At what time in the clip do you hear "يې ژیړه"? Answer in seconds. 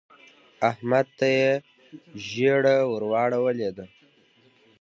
1.37-2.77